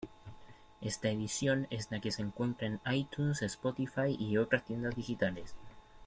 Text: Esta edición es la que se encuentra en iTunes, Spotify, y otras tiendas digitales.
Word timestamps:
Esta 0.81 1.09
edición 1.11 1.67
es 1.69 1.91
la 1.91 1.99
que 2.01 2.09
se 2.09 2.23
encuentra 2.23 2.65
en 2.65 2.81
iTunes, 2.91 3.43
Spotify, 3.43 4.17
y 4.19 4.37
otras 4.37 4.65
tiendas 4.65 4.95
digitales. 4.95 5.53